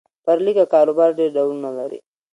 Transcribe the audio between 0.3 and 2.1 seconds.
لیکه کاروبار ډېر ډولونه لري.